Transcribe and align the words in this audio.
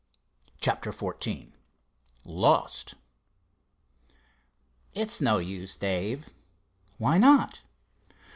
CHAPTER 0.59 0.89
XIV 0.91 1.51
LOST 2.25 2.95
"It's 4.95 5.21
no 5.21 5.37
use, 5.37 5.75
Dave." 5.75 6.31
"Why 6.97 7.19
not?" 7.19 7.59